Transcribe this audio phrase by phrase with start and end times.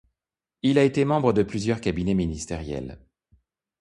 [0.63, 2.97] Il a été membre de plusieurs cabinets ministériels.